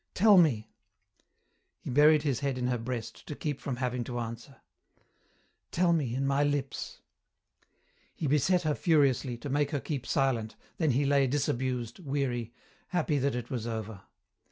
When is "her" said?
2.69-2.79, 8.63-8.73, 9.69-9.79